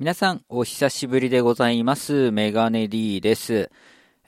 [0.00, 2.30] 皆さん、お久しぶりでございます。
[2.30, 3.68] メガネ D です。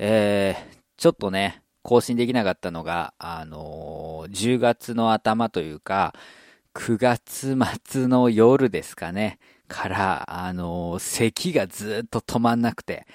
[0.01, 6.13] えー、ちょっとね、更新できなかったのが、あのー、10月の頭というか、
[6.75, 9.39] 9月末の夜ですかね、
[9.69, 13.07] から、あのー、咳がずっと止まんなくて、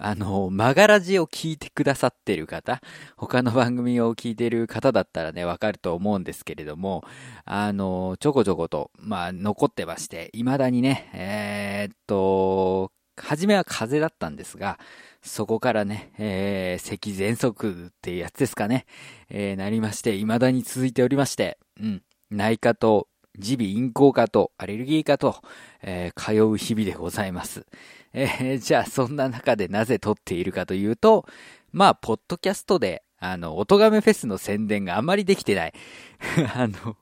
[0.00, 2.80] あの、マガラジを聞いてくださってる方、
[3.16, 7.04] 他の番組を聞いてる方だったらね、わかると思うんですけれども、
[7.44, 14.78] あの、ちょこちょこと、まあ、残ってまして、未だにね、えー、っと、初めは風邪だったんですが、
[15.20, 18.86] そこからね、えー、咳喘息っていうやつですかね、
[19.28, 25.36] えー、なりまして、未だに続いておりまして、うん、内科と耳鼻咽喉科とアレルギー科と、
[25.82, 27.66] えー、通う日々でございます。
[28.12, 31.26] えー、じゃあそんな中でなぜ撮っているかというと、
[31.72, 35.74] まあ、ポッドキャストで、あの、音亀フェスの宣伝があまりできてない。
[36.54, 36.96] あの、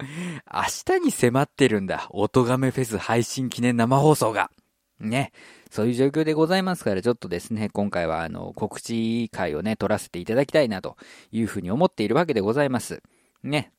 [0.00, 2.08] 明日に迫ってるんだ。
[2.10, 4.50] 音亀フェス配信記念生放送が。
[5.00, 5.32] ね。
[5.70, 10.96] そういう状況でございますから、ちょっとですね、今回はあの、告知会をね、撮らせていただきたいなと
[11.30, 13.02] いうふうに思っているわけでございます。
[13.42, 13.72] ね。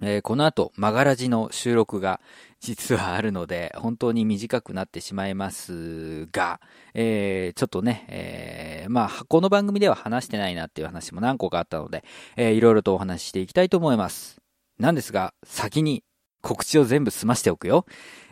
[0.00, 2.20] えー、この後、マガラジの収録が
[2.60, 6.60] 実はあるので、本当に短くなってしまいますが、
[6.94, 12.04] えー、ちょっとね、えー、まあ、この番組では話してないなっていう話も何個かあったので、
[12.36, 14.40] えー、いろいろとお話ししていきたいと思います。
[14.78, 16.04] なんですが、先に
[16.42, 17.84] 告知を全部済ましておくよ。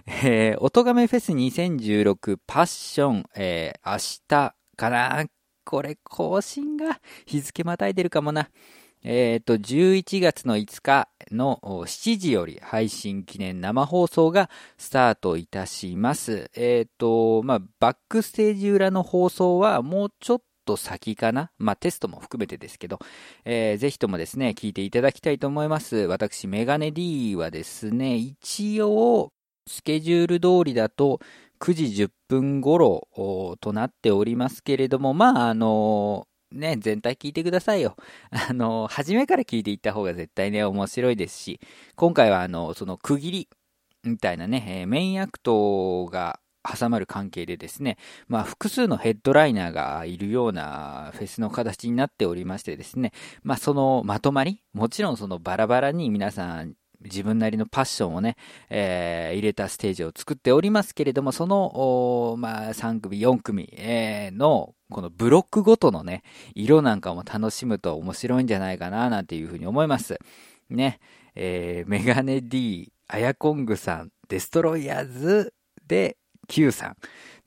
[0.06, 5.24] えー、音亀フェス2016パッション、えー、明日かな
[5.64, 8.48] これ更新が日付またいでるかもな。
[9.08, 16.50] えっ、と、11月の5日の7時より配信記念生放送がスタートいたします。
[16.56, 22.98] えっ、と、まあ、バックステージ裏の放送はもうちょっと先かなまあ、テストも含めてですけど、
[23.44, 25.94] えー、ぜひともですね、聞いていただきたいと思います。
[25.98, 29.30] 私、メガネ D はですね、一応、
[29.68, 31.20] スケジュール通りだと、
[31.60, 33.06] 9時10分頃
[33.60, 36.26] となっておりますけれども、まあ、あの
[36.56, 37.96] ね、全体聞いてくださいよ。
[38.30, 41.60] あの、初めから聞いていった方が絶対ね、面白いですし、
[41.94, 43.48] 今回はあの、その区切り
[44.04, 47.96] みたいなね、えー、メインアクトが挟まる関係でですね、
[48.28, 58.36] まあ複数のヘッドライナーがいるようなフェスの形になっておりましてですね、まあそのまとまり、もちろんそのバラバラに皆さん自分なりのパッションをね、
[58.70, 66.22] えー、入れたステージを作っておりますけれども、その、まあ、3組、4組、えー、の、このブロックごとのね、
[66.54, 70.18] 色なんかも楽しむと面白いんじゃないかな、なんていうふうに思います。
[70.70, 71.00] ね、
[71.34, 75.54] えー、メガネ D、アヤコングさん、デストロイヤーズ
[75.86, 76.96] で、Q さん。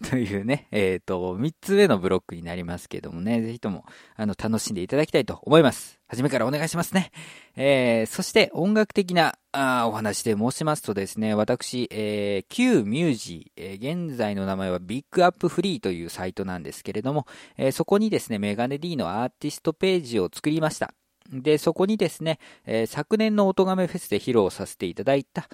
[0.09, 3.83] というね、えっ、ー、と、3つ目のブロックになりますけどもね、ぜひとも、
[4.15, 5.99] あの、楽しんでいただきたいと思います。
[6.07, 7.11] はじめからお願いしますね。
[7.55, 17.27] えー、そして音楽的なあお話で申しますとですね、私、えー、Q ミュージー、えー、現在の名前はビッグアップフリーというサイトなんですけれども、
[17.57, 20.93] えー、そこにですね、メガネ D のアーティストページを作りました。
[21.31, 25.47] で、そこにですね、えー、昨年の音亀フェスで披露させていただいた、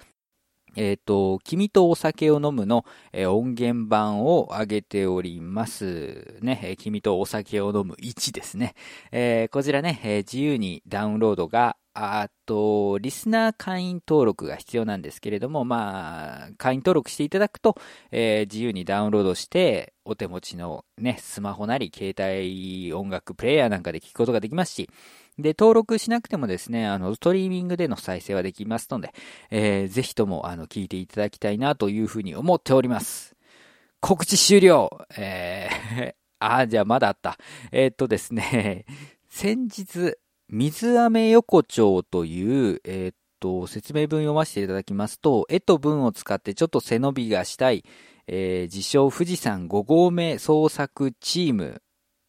[0.76, 6.38] えっ、ー、と、君とお酒を飲むの、えー、音源版を上げております。
[6.42, 8.76] ね、えー、君とお酒を飲む1ですね。
[9.12, 17.78] えこちらね、え自由にダウンロードが、あと、リスナー会員登録が必要なんですけれども、まあ、会員登録していただくと、
[18.12, 24.90] え自由にダウンロードして、お手持ちのね、スマホなり、携帯音楽プレイヤーなんかで聞くことができますし、
[25.38, 29.14] で、登録しなくてもですね、あの、ストリーミングでの再生はできますので、
[29.52, 33.36] えー、ぜひとも、あの、聞いていただきたいなというふうに思っております。
[34.00, 37.38] 告知終了えー、 あ、じゃあまだあった。
[37.72, 38.86] えー、っとですね、
[39.30, 40.16] 先日、
[40.48, 47.84] 水飴横丁という、えー、っと、説明文読ませていただきますと、絵と文を使ってちょっと背伸びがしたい、
[48.28, 51.82] えー、自称富士山5合目創作チーム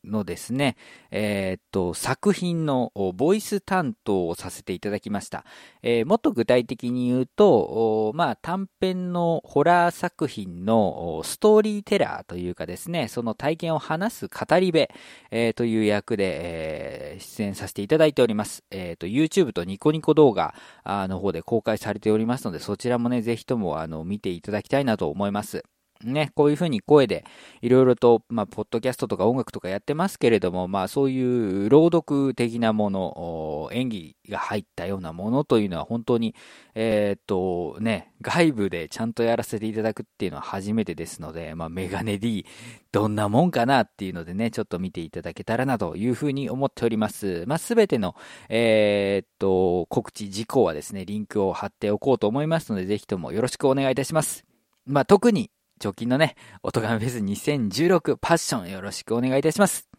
[0.07, 0.77] のですね、
[1.11, 5.45] えー、っと、作品のボイス担当をさせていただきました。
[5.83, 14.89] えー、もっと具体的に言うと、まあ、短編のホラー作品のストーリーテラーというかですね、その体験を話す語り部、
[15.31, 18.65] えー、という役で、え出演させていただいております。
[18.71, 20.55] えっと、YouTube とニコニコ動画
[20.85, 25.65] の方で公開されておりますので、そちらもね、ぜひともあの見ていただきたいなと思います。
[26.05, 27.25] ね、こういうふうに声で
[27.63, 36.35] いろいろと、まあ、ポッドキャストとか音楽とかやってますけれども、まあ、そういう朗読的なもの、演技が入ったようなものというのは本当に、
[36.75, 42.47] えー、っと、ね、外部でちゃんとやらせていただくっていうのは初めてですので、まあ、メガネ D、
[42.93, 47.45] どんなもんかなっていうのでね、ちょっと見ていただけたらなというふうに思っております。
[47.47, 48.15] まあ、すべての、
[48.49, 54.45] えー、っと、告知事項はですね、リンクを貼っておこうと思いますので、ぜひともよろしくお願いいたします。
[54.87, 55.51] まあ、特に
[55.83, 59.96] 直近のね、音ガメフェス2016パッションよろしくお願いいたします。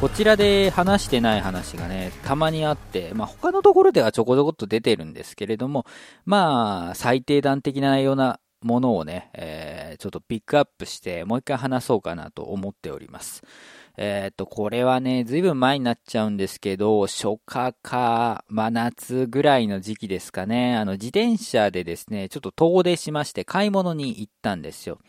[0.00, 5.86] こちらで話してない話がね、たまにあって、まあ、他のところではちょこちょこっと出てるんですけれども、
[6.24, 13.42] まあ、最低段的なようなものをね、えー、ちょっとピックアップして、もう一回話そうかなと思っております。
[13.96, 25.00] えっ、と、これはね、ずいぶん前になっちゃうんですけど、初夏か真夏ぐらいの時期ですかね、あの、自転車でですね、ちょっと遠出しまして買い物に行ったんですよ。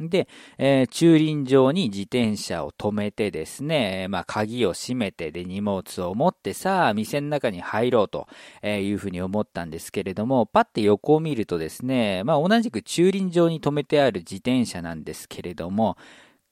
[0.00, 0.28] で、
[0.58, 8.26] えー、駐輪場に自転車を止めてですね、まあ、鍵を閉めてで荷物を持ってさあ、店の中に入ろうと
[8.64, 15.96] いうふうに思ったんですけれども、パッて横を見るとですね、まあ、同じく駐輪場に止めてある自転車なんですけれども、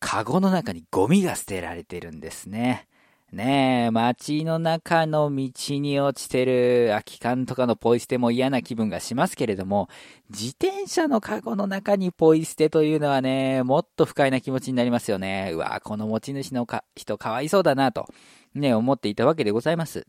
[0.00, 2.88] カゴの中にゴミが捨てられてるんですね。
[3.32, 9.88] ねえ、街の中の道に落ちてる空き缶とかのポイ捨ても嫌な気分がしますけれども、
[10.30, 15.50] 自転車のカゴの中にポイ捨てというのはね、もっと不快な気持ちになりますよね。
[15.52, 18.08] うわこの持ち主のか人かわいそうだなと、
[18.54, 20.08] ね、思っていたわけでございます。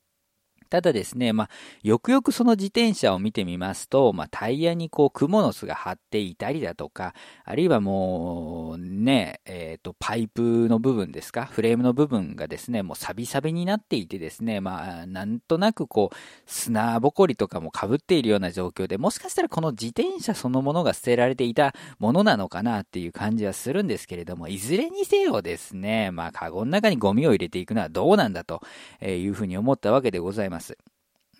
[0.72, 1.50] ただですね、まあ、
[1.84, 7.14] よくよくその自転車を見てみますと、まあ、タイヤにこう、クモの巣が張っていたりだとか、
[7.44, 16.16] あるいはもう、ね、えっ、ー、と、パイプの部分ですか、フレームの部分がですね、もうサビサビになっていてですね、まあ、なんとなくこう、
[16.46, 28.62] 砂ぼこりとかも被っているような状況で、もしかしたらこの自転車そのものが捨てられていたものなのかなっていう感じはするんですけれども、いずれにせよですね、まあ、カゴの中にゴミを入れていくのはどうなんだと
[29.02, 30.61] いうふうに思ったわけでございます。
[30.62, 30.78] ます。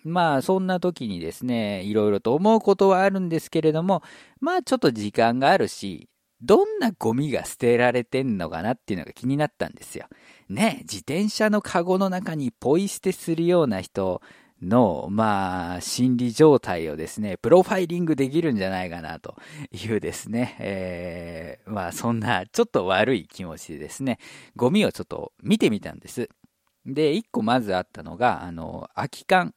[0.04, 4.02] まあ、そんな時にですね、いろいろと思うことはあるんですけれども、
[4.40, 6.08] まあ、ちょっと時間があるし、
[6.40, 10.06] どんなゴミが捨てられてんのかなっていうのが気になったんですよ。
[10.48, 14.20] ね、自転車のカゴの中にポイ捨てするような人
[14.60, 19.36] の、まあ、心理状態をですね、プロファイリングできるんじゃないかなと
[19.70, 24.18] いうですね、えー、まあ、そんなちょっと悪い気持ちでですね、
[24.56, 26.28] ゴミをちょっと見てみたんです。
[26.86, 29.54] で、一個まずあったのが、あの、空き缶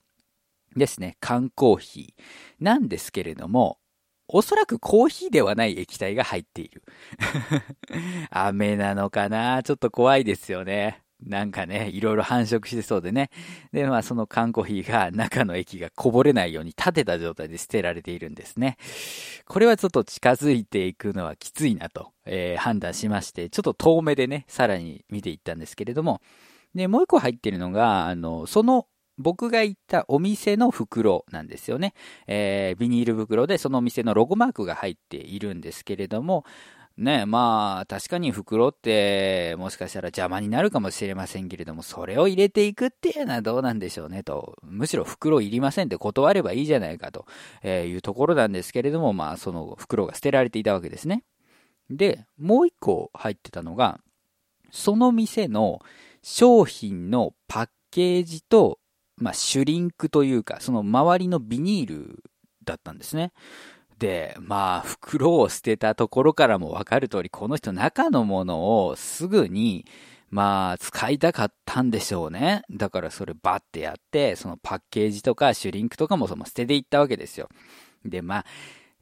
[0.75, 1.18] ですね。
[1.19, 3.80] 缶コーヒーなんですけれども、
[4.27, 6.83] おそらくコーヒーではない液体が入っている。
[8.31, 9.62] 飴なのかな？
[9.63, 11.01] ちょっと怖いですよね。
[11.24, 13.30] なんかね、いろいろ繁殖してそうでね。
[13.72, 18.77] で、まあその缶コーヒーが中の液がこぼれないように立てた状態で捨てられているんですね。
[19.45, 26.22] これはちょっと近づいていくのはきついなと、えー、判断しまして、ちょっと遠目でね、さらに見ていったんですけれども、
[26.75, 28.88] で、もう一個入ってるのが、あの、その
[29.18, 31.94] 僕が行ったお店の袋なんですよね。
[32.27, 36.45] えー、ビニール袋でそのお店のロゴマークが入っているんですけれども、
[36.98, 44.56] ね、まあ、確かに袋って、もしかしたら邪魔になるかもしれませんけれども、それを入れていくっていうのはどうなんでしょうねと。
[44.63, 47.25] むしろ袋いりませんって断ればいいじゃないかと
[47.68, 51.24] いうところなんですけれども、まあ、その袋が捨てられていたわけですね。
[51.89, 54.00] で、もう一個入ってたのが、
[54.72, 55.81] その店の
[56.27, 58.80] 商品のパッケージと、
[59.16, 62.24] まあ、シュリンクというか、その周りのビニール
[62.63, 63.32] だったんですね。
[64.00, 69.86] で、まあ、袋を捨てたところからもわかる通り、この人中のものをすぐに、
[70.32, 72.63] まあ、使いたかったんでしょうね。
[72.72, 77.50] だからそれバッてやって、そのパッケージとかシュリンクとかもその捨てていったわけですよ。
[78.03, 78.46] で、まあ、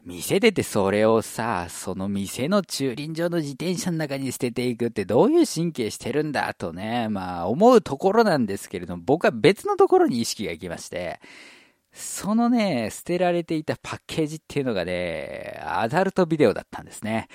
[0.06, 11.22] 店出てそれをさ、その店の駐輪場の自転車の中に捨てていくってどういう神経してるんだとね、まあ思うところなんですけれども、僕は別のところに意識が行きまして、
[11.94, 17.28] そのね、捨てられていたパッケージっていうのがね、アダルトビデオだったんですね。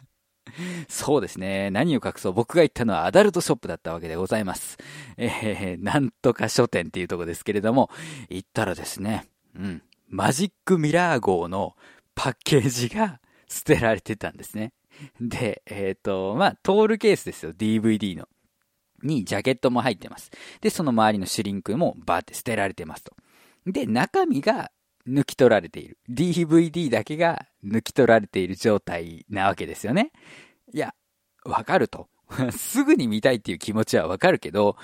[0.88, 1.70] そうですね。
[1.70, 2.32] 何を隠そう。
[2.32, 4.78] 僕が行ったのはアダルトショップだったわけでございます。
[5.18, 7.90] えー、なんとか書店っていうとこですけれども、
[8.30, 9.82] 行ったらですね、うん。
[10.08, 11.76] マジックミラー号の
[12.14, 14.72] パッケージが捨てられてたんですね。
[15.20, 18.28] で、えっ、ー、と、まあ、トールケースですよ、DVD の。
[19.02, 20.30] に、ジャケットも入ってます。
[20.60, 23.12] で、その周りのシュリンクもバーって捨てられてますと。
[23.66, 24.70] で、中身が
[25.06, 25.98] 抜き取られている。
[26.08, 30.12] DVD だけが抜き取られている状態なわけですよね。
[30.72, 30.94] いや、
[31.44, 32.08] わかると。
[32.50, 34.76] すぐに見たいっていう気持ちはわかるけど、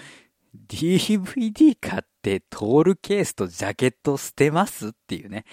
[0.68, 5.44] DVD 買っトールケースとジャケット捨てますっていうね。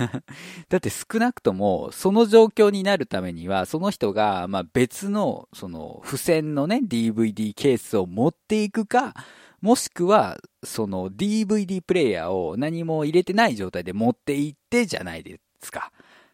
[0.68, 9.14] だって少なくともその状況になるためにはその人がまあ別のその付箋のね DVD ケースを持っていくか
[9.62, 15.92] もしくは、その DVD プレイヤーを何も入れてない状態で持って行ってじゃないですか。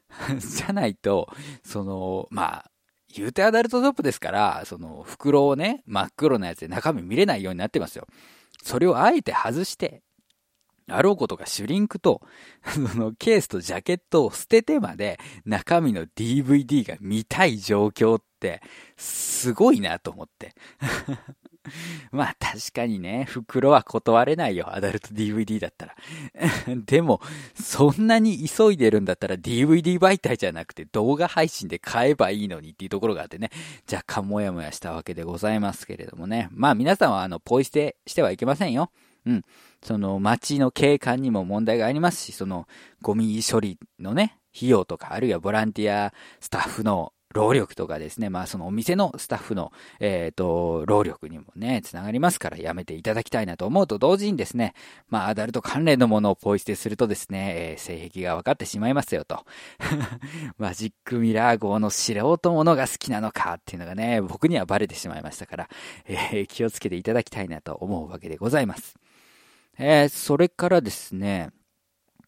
[0.41, 1.29] じゃないと、
[1.63, 2.71] その、まあ、
[3.15, 8.07] 言うてアダルトショップですから、その袋をね、真っ黒なやつで中身見れないようになってますよ。
[8.63, 10.03] それをあえて外して、
[10.91, 12.23] あろうことかシュリンクと、
[12.65, 18.63] そのケースとジャケットを捨ててまで中身の DVD が見たい状況って、
[18.97, 20.55] すごいなと思って。
[22.13, 25.97] まあ確かにね、袋は断れないよ、アダルト DVD だったら。
[26.87, 27.21] でも、
[27.55, 33.51] そんなに急いでるんだったら DVD 媒体じゃなくて動画配信で買えばいいのにっていうところがあってね、
[33.91, 36.49] 若干もやもやしたわけでございますけれどもね。
[36.53, 38.91] まあ皆さんはあの、ポイ捨てしてはいけませんよ。
[39.27, 39.45] うん。
[39.83, 42.67] その街の景観にも問題がありますし、その
[43.03, 54.75] ゴミ処理のね、費用とか、あるいはボランティアスタッフの労力とかですね、まあそのお店のスタッフの、えっ、ー、と、労力にもね、つながりますからやめていただきたいなと思うと同時にですね、
[55.09, 59.45] まあアダルト関連のものをポイ捨てするとですね、えー、性癖が分かってしまいますよと。
[60.57, 65.69] マジックミラー号の素人ものが好きなのかっていうのがね、僕にはバレてしまいましたから、
[66.07, 68.97] えー、気をつけていただきたいなと思うわけでございます。
[69.79, 71.51] えー、それからですね、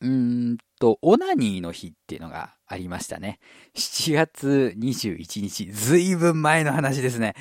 [0.01, 3.39] うんと、オナニーの日っていうのがありましたね。
[3.77, 7.35] 7月21日、ずいぶん前の話ですね。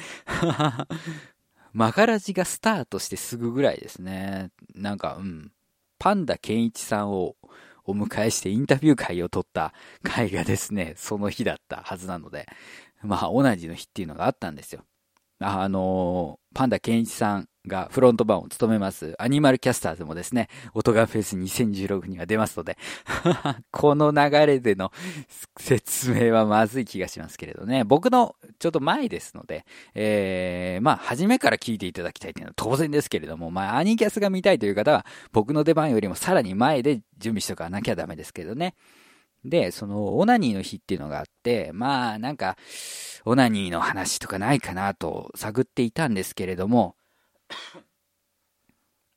[1.74, 4.51] マガラジがスタートしてすぐぐらいですね。
[4.75, 5.51] なんか、うん。
[5.98, 7.36] パンダケンイチさんを
[7.86, 12.46] お迎えしてインタビュー会を取った会がですね、その日だったはずなので、
[13.01, 14.84] まあ、同じの日っていうのがあったんですよ。
[15.39, 22.78] あのー、パンダケンイチさんがフロント版を務めますアニマルキャスターズもですね、音ガンフェス2016には出ますので
[23.72, 24.92] この流れでの
[25.58, 38.75] 説明はまずい気がしますけれどね、僕のちょっと前ですので、えー、まあ、初めから聞いていただきたいというのは当然ですけれども、まあ、アニキャスが見たいという方は、僕の出番よりもさらに前で準備しとかなきゃダメですけどね。
[39.46, 42.58] で、その、オナニーの日っていうのがあって、まあ、なんか、
[43.25, 46.96] オナニーの話とかないかなと探っていたんですけれども、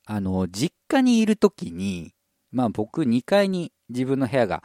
[0.06, 2.12] あの、実家にいるときに、
[2.50, 4.62] まあ僕2階に自分の部屋が、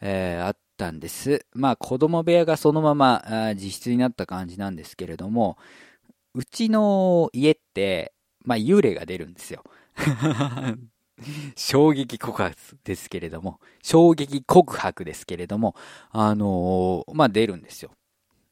[0.00, 1.46] えー、あったんです。
[1.52, 5.56] まあ子供部屋がそのまま自室になった感じなんですけれども、
[6.34, 8.12] うちの家って、
[8.44, 9.62] まあ幽霊が出るんですよ。
[11.56, 15.74] 衝撃告白ですけれども、衝撃告白ですけれども、
[16.10, 17.90] あのー、まあ出るんですよ。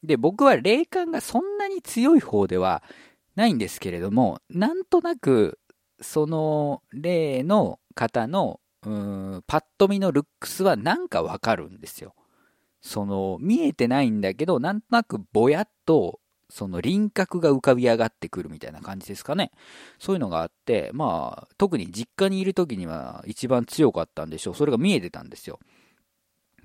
[0.03, 2.83] で、僕は霊感がそんなに強い方では
[3.37, 5.59] ないんですけれども、なんとなく、
[6.01, 12.15] その例の方の、うん、パッと見のルックスはなんかわかるんですよ。
[12.81, 19.51] その、見えてないんだけど、なんとなくぼやっと、その輪郭が浮かび上がってくるみたいな感じですかね。
[19.99, 24.55] そういうのがあって、まあ、特に実家にいる時には一番強かったんでしょう。
[24.55, 25.59] それが見えてたんですよ。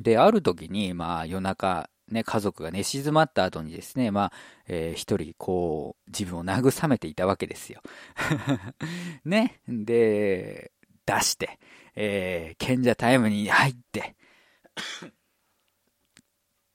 [0.00, 4.33] で、ある時に、まあ、夜中、ね、家族が寝静まった後にですね、まあ、
[4.69, 7.83] えー、一人、こう、自分を慰めていたわけですよ。
[9.25, 9.61] ね。
[9.69, 10.73] で、
[11.07, 11.59] 出して、
[11.95, 14.16] えー、賢者タイムに入って、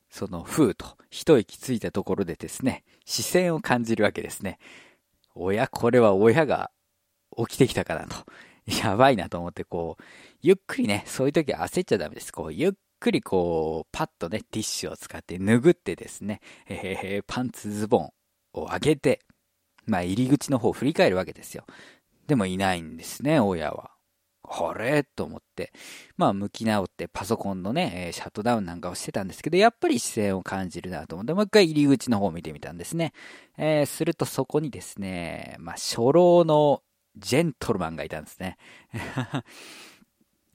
[0.10, 4.58] その、ふうと、一息ついたところでですね、視線を感じるわけですね。
[5.36, 6.72] 親、これは親が
[7.38, 8.16] 起きてきたかなと。
[8.66, 10.04] やばいなと思って、こう、
[10.42, 12.34] ゆっくりね、そういう時は焦っちゃダメです。
[12.34, 18.14] こう、ゆっくりこう、パッとね、ティッシュを使って拭ってですね、えー、パンツズボン
[18.54, 19.22] を上げて、
[19.86, 21.66] まあ入り口の方を振り返るわけですよ。
[22.28, 23.92] でもいないんですね、親は。
[24.50, 25.74] あれと思って、
[26.16, 33.14] まあ向き直ってパソコンのね、シャットダウンなんかをしてたんですけど、やっぱり視線を感じるなと思って、もう一回入り口の方を見てみたんですね。
[33.58, 36.82] えー、するとそこにですね、まあ初老の
[37.18, 38.58] ジェントルマンがいたんですね。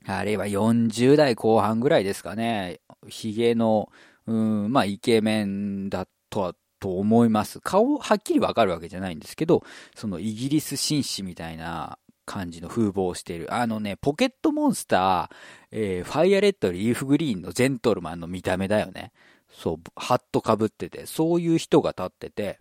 [0.07, 2.81] あれは40代後半ぐらいですかね。
[3.09, 3.91] 髭の、
[4.27, 7.61] うん、まあ、イケメンだとは、と思います。
[7.61, 9.63] 顔はっきりわかるわけじゃないんですけど、
[9.95, 13.55] そのイギリス紳士みたいな感じの風貌をしている。
[13.55, 15.37] あのね、ポケットモンスター、
[15.71, 19.13] えー、ファイアレッド、リーフグリーンのジェントルマンの見た目だよね。
[19.53, 22.59] そう、ハットかぶってて、そういう人が立ってて、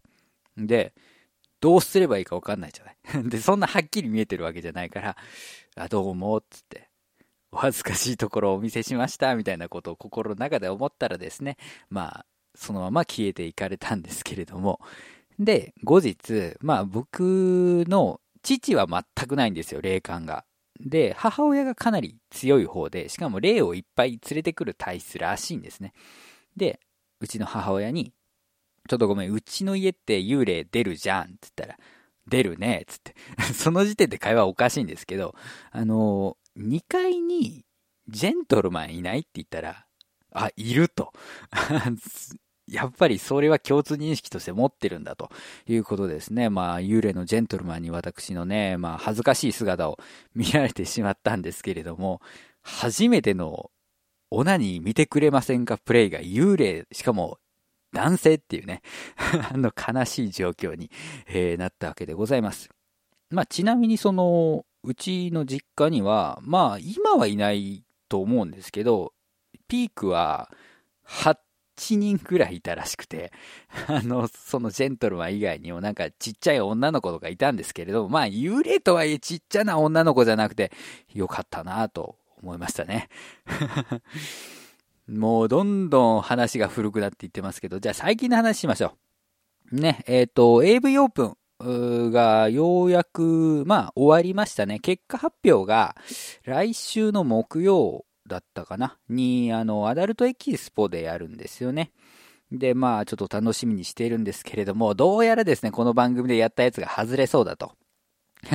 [0.55, 0.93] で、
[1.59, 3.23] どうすればいいかわかんないじゃない。
[3.29, 5.17] で、そんなはっきり見えてるわけじゃないから、
[5.75, 6.90] あ、どうも、つって、
[7.51, 11.57] お恥ずかしいところをお見せしました、みたいなことを心の中で思ったらですね、
[11.89, 14.79] まあ、そのまま消えていかれたんですけれども、
[15.39, 20.45] で、後日、まあ僕の父は全くないんですよ、霊感が。
[20.79, 25.93] で、母親がかなり強い方で、しかも霊をいっぱい連れてくる体質らしいんですね。
[26.55, 26.79] で、
[27.19, 28.13] うちの母親に、
[28.89, 31.77] ちょっとごめん、うちの家って幽霊出るじゃんって言ったら、
[32.27, 33.15] 出るね、つって。
[33.53, 35.35] その時点で会話おかしいんですけど、
[35.71, 37.65] あの、2階に
[38.07, 39.85] ジェントルマンいないって言ったら、
[40.33, 41.11] あ、いると。
[42.67, 45.29] やっぱりそれは共通認識として持ってるんだと
[45.67, 46.49] いうことですね。
[46.49, 49.99] まあ、幽霊のジェントルマンに私のね、まあ、恥ずかしい姿を
[50.35, 52.21] 見られてしまったんですけれども、
[52.61, 53.71] 初めての
[54.29, 55.77] オナニー見てくれませんか？
[55.77, 57.39] プレイが幽霊、しかも
[57.91, 58.81] 男性っていうね
[59.51, 60.89] あの悲しい状況に、
[61.27, 62.69] えー、なったわけでございます。
[63.29, 69.13] まあ、ちなみにその、うちの実家には、まあ、今はいないと思うんですけど、
[69.67, 70.51] ピークは、
[71.05, 71.37] 8
[71.97, 73.31] 人くらいいたらしくて、
[73.87, 80.71] あの、そのジェントルマン以外にもなんかちっちゃい女の子とかいたんですけれども、まあ幽霊とはいえちっちゃな女の子じゃなくて
[81.13, 83.09] よかったなと思いましたね。
[85.07, 88.95] もうどんどん話が古くなっていってますけど、じゃあ最近の話しましょ
[89.71, 89.75] う。
[89.75, 91.37] ね、えっ、ー、と、AV オープン
[92.11, 94.79] がようやく、まあ終わりましたね。
[94.79, 95.95] 結果発表が
[96.43, 101.91] 来週の木曜だったかなに、あの、アダルトエキスポでやるんですよね。
[102.51, 107.73] で、まあ、ちょっと楽しみにしているんですけれども、どうやらですね、この番組でやったやつが外れそうだと。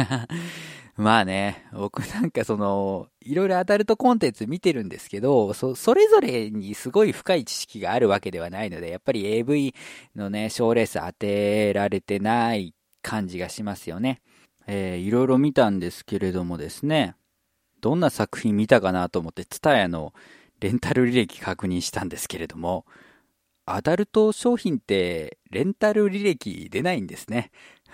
[0.96, 9.74] まあね、僕なんかその、いろいろアダルトコンテンツ見てるんですけど、そ、それぞれにすごい深い知識があるわけではないので、やっぱり AV
[10.14, 12.74] のね、賞レース当てられてない
[13.06, 14.20] 感じがしますよね。
[14.66, 17.14] えー、いろいろ見たんですけれどもですね、
[17.80, 20.12] どんな作品見たかなと思って、ツタヤの
[20.58, 22.84] レンタル履歴確認したんですけれども、
[23.64, 27.52] アダルト商品ってレンタル履歴出ないんですね。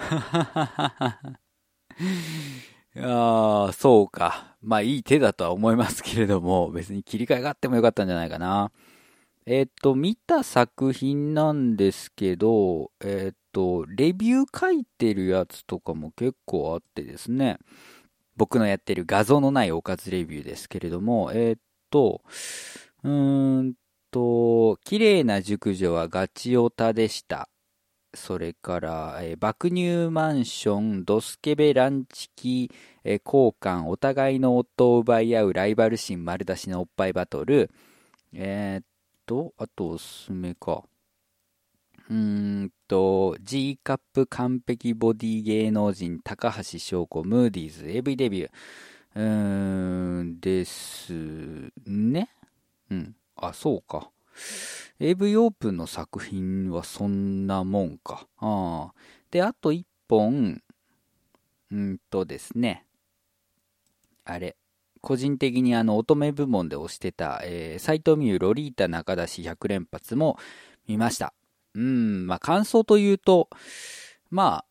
[2.96, 4.56] ああ、そうか。
[4.62, 8.72] まあいい手だとは思いますけれども、別に切り替えがあってもよかったんじゃないかな。
[9.46, 17.58] えっ、と、見た作品なんですけど、えっ、と、レビュー書いてるやつとかも結構あってですね。
[18.36, 21.58] 僕のやってる画像のないおかずレビューですけれども、えー、
[21.90, 22.22] と、
[23.04, 23.74] うーん
[24.10, 27.48] と、綺麗な熟女はガチオタでした。
[28.14, 32.70] それから、えー、爆乳マンション、ドスケベランチキ、
[33.04, 37.70] えー、交換、お互いの夫を奪い合うライバル心丸出しのおっぱいバトル、
[38.34, 38.84] えー、っ
[39.26, 40.84] と、あとおすすめか。
[42.10, 48.50] うーんと、G カップ完璧ボディ芸能人高橋翔子ムーディーズ AV デビュー。
[49.14, 51.12] うーん、です
[51.86, 52.28] ね。
[52.90, 53.16] うん。
[53.36, 54.10] あ、そうか。
[55.00, 58.26] AV オープンの作品はそんなもんか。
[58.38, 58.94] ああ。
[59.30, 60.62] で、あと一本、
[61.70, 62.86] うんとですね。
[64.24, 64.56] あれ。
[65.02, 70.38] 個人的にあの、乙女部門で推してた、えー、斎藤美優ロリータ中出し100連発も
[70.86, 71.34] 見ました。
[71.74, 73.50] うん、まあ感想というと、
[74.30, 74.66] まあ、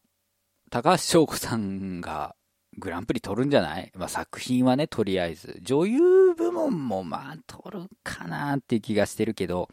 [0.69, 2.35] 高橋翔子さんが
[2.77, 3.91] グランプリ取るんじゃない？
[3.93, 5.59] まあ作品はね、とりあえず。
[5.61, 9.67] 女優部門もまあ取るかなっていう気がしてるけど、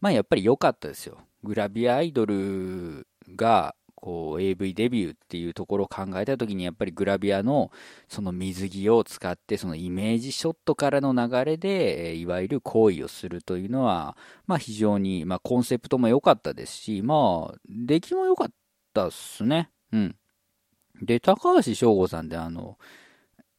[0.00, 1.18] まあやっぱり良かったですよ。
[1.44, 7.72] グラビアアイドルがこう AV デビューっていうところを考えた時にやっぱりグラビアの
[8.08, 18.48] その水着を使ってそのイメージショットからの流れでいわゆる行為をするというのはまあ非常にまあコンセプトも良かったですしまあ出来も良かっ
[18.92, 19.70] たっすね。
[19.92, 20.16] うん。
[21.02, 22.78] で高橋翔吾さんであの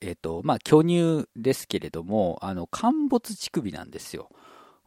[0.02, 4.30] えっ、とまあ巨乳ですけれどもあの陥没乳首なんですよ。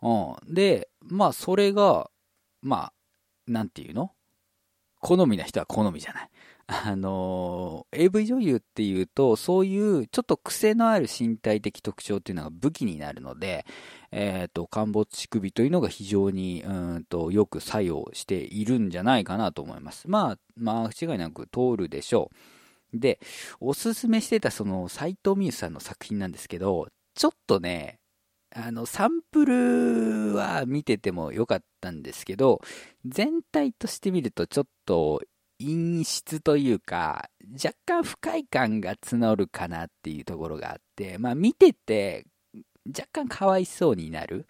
[0.01, 0.55] うん。
[0.55, 2.09] でまあそれが
[2.63, 2.93] まあ
[3.47, 4.13] なんていうの？
[5.01, 6.31] 好みな人は好みじゃない。
[6.67, 13.67] あの、AV 女優っていうと、そういうちょっと癖のある身体的特徴っていうのが武器になるので、
[14.13, 20.09] えっ、ー、と、陥没乳首というのが非常に、うんと、よく作用しているんじゃないかなと思います。
[20.09, 22.31] まあ、まあ、間違いなく通るでしょ
[22.95, 22.99] う。
[22.99, 23.21] で、
[23.61, 28.00] おすすめしてたその、斎藤美優さんの作品なんですけど、ちょっとね、
[28.55, 32.61] あの、サンプルは見てても良かったんですけど、
[33.05, 35.21] 全体として見るとちょっと
[35.61, 42.27] 陰湿というか、若干不快感が募るかなっていうところがあって、まあ見てて
[42.87, 44.47] 若干かわいそうになる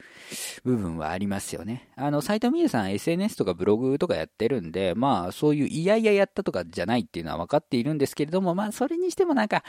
[0.64, 1.88] 部分はありますよね。
[1.96, 9.64] あの、斎藤美優さん SNS とかブログとかやってるんで、まあそういういやいややったとかじゃないっていうのは分かっているんですけれども、まあそれにしてもなんか、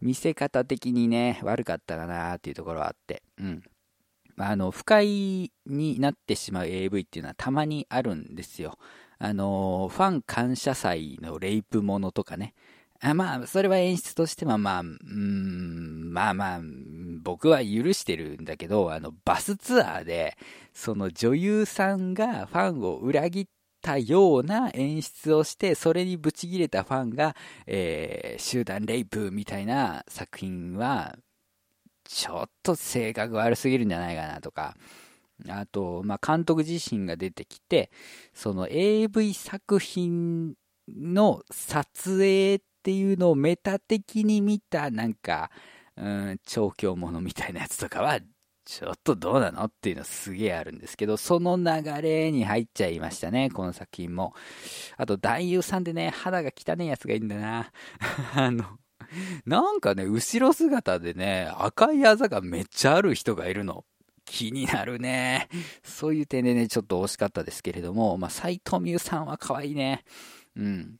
[0.00, 3.62] 見せ方的にね、悪かったかなっていうところはあって、うん。
[4.36, 8.78] あの、不快になってしまう AV っていうのはたまにあるんですよ。
[9.18, 12.54] あの、ファン感謝祭のレイプものとかね。
[13.00, 16.60] あまあ、それは演出としてはまあ、うん、まあまあ、
[17.22, 20.36] 僕は許してるんだけど、あの、バスツアーで、
[20.72, 23.46] その女優さんがファンを裏切っ
[23.82, 31.16] たような演出をして、それにブチギレたファンが、えー、集団レイプみたいな作品は、
[32.04, 34.76] ちょっと性格悪すぎるんじゃないかなとか、
[35.48, 37.90] あと、まあ、監督自身が出てきて、
[38.34, 40.54] その AV 作品
[40.88, 45.50] の撮影っていうのをメタ的に見た、なんか、
[45.96, 48.20] うん、調教者みたいなやつとかは、
[48.64, 54.34] ちょっとどうなのっていうのすげえあるんですけど、その流れに入っちゃいましたね、この作品も。
[54.96, 57.72] あと、男優さんでね、肌が汚いやつがいるんだな。
[58.36, 58.64] あの、
[59.46, 63.84] なんかね、後ろ姿でね、赤いあざがめっちゃある人がいるの。
[64.26, 65.48] 気になるね。
[65.82, 70.04] そういう点でね、ちょっと惜しかったですけれども、まあ、斎藤美優さんは可愛いね。
[70.56, 70.96] うん。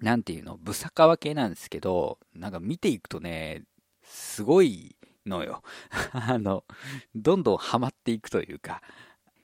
[0.00, 3.64] なんていうの、ブサカワ系なんですけど、なんか見ていくとね、
[4.02, 5.62] すごいのよ。
[6.12, 6.64] あの、
[7.14, 8.82] どんどんハマっていくというか、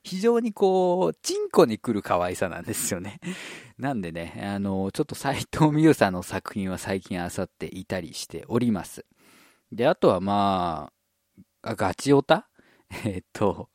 [0.03, 3.21] 非常にこう、チンコに来る可愛さなんですよね。
[3.77, 9.05] なんでね、あの、ちょっと斎藤美優さんの作品は最近あさっていたりしております。
[9.73, 10.93] で、あとはま
[11.63, 12.49] あ、ガチオタ？
[13.05, 13.69] えっと、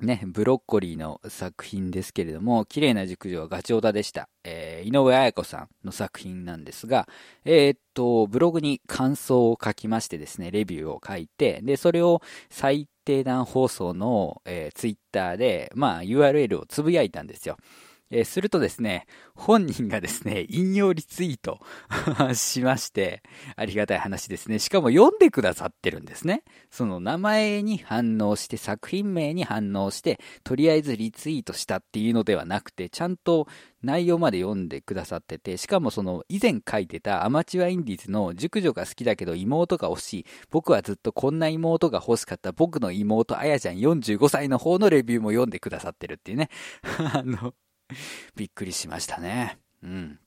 [0.00, 4.28] ね、ブロッコリーの作品ですけれども、綺麗な熟女はガチオタでした。
[4.44, 7.08] えー、井上彩子さんの作品なんですが、
[7.44, 17.56] えー、っと、ブログに感想を書きましてですね、レビューを書いて、で、それを最低段放送の、えー、ツイッターで、まあ、URL をつぶやいたんですよ。
[18.10, 21.60] えー、するとですね、本人がですね、引用リツイート
[22.34, 23.22] しまして、
[23.56, 24.58] ありがたい話ですね。
[24.58, 26.42] しかも読んでくださってるんですね。
[26.70, 33.46] その名前に反応して、作品名に反応して、とりあえずリツイートしたっていうのではなくて、ちゃんと
[33.82, 40.26] 内容まで読んでくださってて、しかもその以前書いてたアマチュアインディーズの熟女が好きだけど妹が欲しい。
[40.50, 46.48] 僕はずっとこんな妹が欲しかった僕の妹あやちゃん45歳の方のレビューも読んでくださってるっていうね。
[47.14, 47.54] あの、
[48.36, 49.58] びっくりしましたね。
[49.82, 50.18] うん。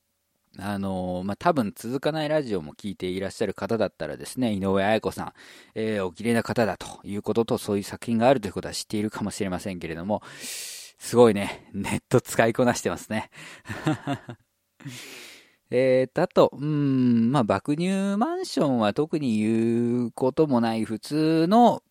[0.60, 5.34] あのー、まあ、多分続かないラジオも聞いていらっしゃる方だったらですね、井上彩子さん、
[5.74, 10.22] えー、お綺麗な方だということと、そういう作品があるということは知っているかもしれませんけれども、
[11.00, 13.32] すごいね、ネット使いこなしてますね。
[15.72, 21.82] えーと、あと、うん、まあ、爆乳マンションは特に言うこともない普通の、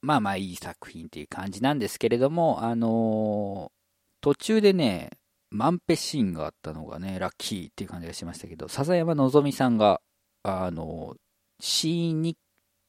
[0.00, 3.70] まあまあいい作品っていう感じなんですけれども、あの、
[4.20, 5.10] 途中でね、
[5.50, 10.00] マンペシーンがあったのがね、ラッキーっていう感じがしましたけど、笹山希さんが、
[10.42, 11.16] あの、
[11.60, 12.36] シーン2っ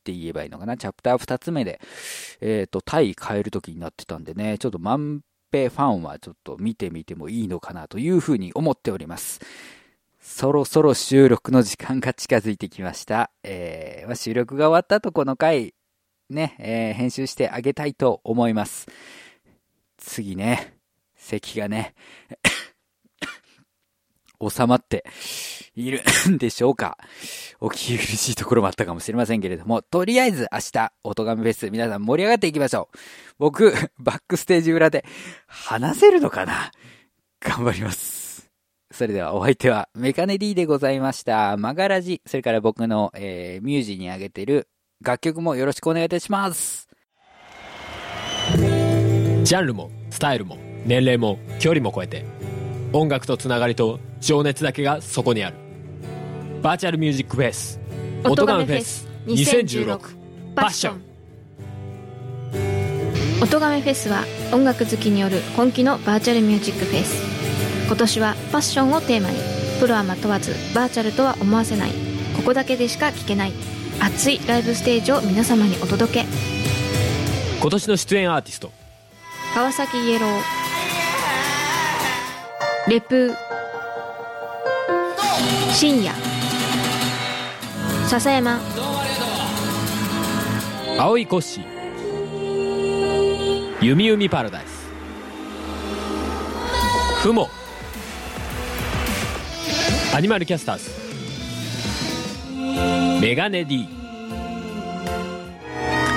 [0.03, 1.79] て言えばいいのかな、チャプター2つ目で、
[2.41, 9.39] えっ、ー、と、タイ変える時になってたんでね、ちょっとマンペファンはちょっと見てみてもいいのかなというふうに思っております。
[10.21, 13.31] そろそろ収録の時間が近づいてきました。
[13.43, 15.73] えー、ま、収録が終わった後この回、
[16.29, 18.87] ね、えー、編集してあげたいと思います。
[19.97, 20.78] 次ね、
[21.19, 21.93] 咳がね、
[24.41, 25.05] 収まって
[25.75, 26.97] いるんでしょうか。
[27.59, 32.97] お聞き苦しいところもあったかもしれませんけれども、とりあえず明日、おとがめフェス、皆さん盛り上がっていきましょう。
[33.37, 35.05] 僕、バックステージ裏で
[35.45, 36.71] 話せるのかな？
[37.41, 38.49] 頑張ります。
[38.91, 41.57] それではお相手はメカネ D でございました。
[41.57, 44.67] マガラジ、それから僕の、えー、ミュージにあげてる
[45.01, 46.87] 楽曲もよろしくお願いいたします。
[49.43, 52.25] ジャンルもスタイルも年齢も距離も超えて
[52.93, 55.55] 音楽とつながりと情熱だけがそこにある。
[56.63, 57.79] バーチャルミュージックフェス
[58.23, 59.99] 音ガメフェス2016
[60.55, 61.01] パッション。
[63.39, 67.85] 音ガメフェスは音楽好きによる本気のバーチャルミュージックフェス。
[67.85, 69.37] 今年はパッションをテーマに。
[69.79, 71.91] プロはま問わずバーチャルとは思わせない。
[72.35, 73.53] ここだけでしか聴けない。
[73.99, 76.25] 熱いライブステージを皆様にお届け。
[77.61, 78.71] 今年の出演アーティスト。
[79.53, 80.58] 川崎イエロー
[82.89, 83.31] レプ。
[85.71, 86.11] 深夜。
[88.07, 88.59] 笹山。
[90.97, 91.65] 青いコッシー
[93.79, 94.89] 弓弓パラダイス。
[97.21, 97.47] ふも。
[100.15, 100.89] アニマルキャスターズ。
[103.21, 103.87] メガネ D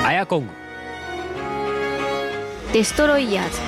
[0.07, 0.53] アヤコング。
[2.73, 3.61] デストロイヤーズ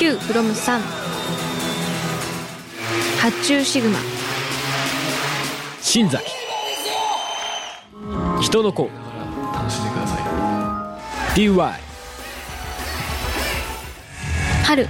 [0.00, 0.80] Q from 3
[3.20, 3.98] 発注シグマ。
[5.82, 6.24] 新崎。
[8.40, 8.88] 人の子。
[9.52, 10.16] 楽しんでくださ
[11.36, 11.38] い。
[11.38, 11.72] DY
[14.64, 14.88] 春。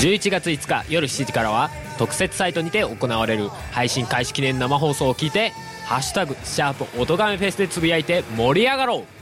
[0.00, 5.52] 11月5日夜7時からは特設サイトにて行われる配信開始記念生放送を聞いて
[5.86, 9.17] 「ハッシュタグシャープ音ガメフェス」でつぶやいて盛り上がろう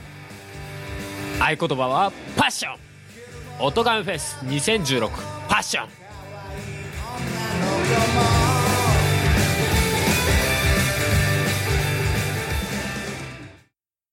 [1.39, 2.77] 合言葉はパッション。
[3.65, 5.09] 音ガンフェス2016
[5.49, 6.06] パッション。